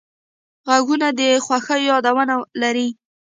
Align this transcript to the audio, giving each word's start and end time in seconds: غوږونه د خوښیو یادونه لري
غوږونه 0.65 1.07
د 1.19 1.21
خوښیو 1.45 1.89
یادونه 1.91 2.35
لري 2.61 2.87